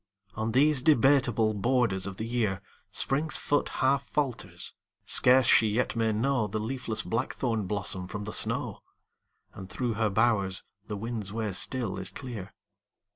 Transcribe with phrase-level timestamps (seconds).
[0.33, 2.59] On these debateable* borders of the year
[2.89, 4.73] Spring's foot half falters;
[5.05, 8.79] scarce she yet may know The leafless blackthorn blossom from the snow;
[9.53, 12.51] And through her bowers the wind's way still is clear.